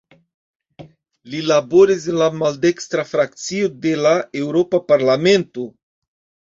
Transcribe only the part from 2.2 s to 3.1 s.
la maldekstra